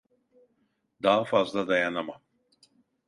[1.03, 2.21] Daha fazla dayanamam.